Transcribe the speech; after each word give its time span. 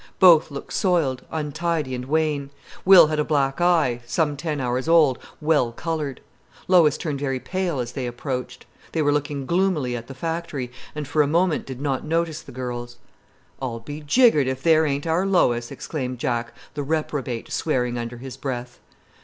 Both 0.17 0.49
looked 0.49 0.73
soiled, 0.73 1.21
untidy 1.29 1.93
and 1.93 2.05
wan. 2.05 2.49
Will 2.83 3.05
had 3.05 3.19
a 3.19 3.23
black 3.23 3.61
eye, 3.61 4.01
some 4.07 4.35
ten 4.35 4.59
hours 4.59 4.87
old, 4.89 5.19
well 5.39 5.71
coloured. 5.71 6.21
Lois 6.67 6.97
turned 6.97 7.19
very 7.19 7.39
pale 7.39 7.79
as 7.79 7.91
they 7.91 8.07
approached. 8.07 8.65
They 8.93 9.03
were 9.03 9.11
looking 9.11 9.45
gloomily 9.45 9.95
at 9.95 10.07
the 10.07 10.15
factory, 10.15 10.71
and 10.95 11.07
for 11.07 11.21
a 11.21 11.27
moment 11.27 11.67
did 11.67 11.79
not 11.79 12.03
notice 12.03 12.41
the 12.41 12.51
girls. 12.51 12.97
"I'll 13.61 13.79
be 13.79 14.01
jiggered 14.01 14.47
if 14.47 14.63
there 14.63 14.87
ain't 14.87 15.05
our 15.05 15.23
Lois!" 15.27 15.69
exclaimed 15.69 16.17
Jack, 16.17 16.51
the 16.73 16.81
reprobate, 16.81 17.51
swearing 17.51 17.99
under 17.99 18.17
his 18.17 18.37
breath. 18.37 18.79